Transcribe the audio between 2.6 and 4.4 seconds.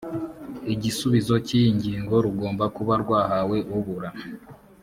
kuba rwahawe uburana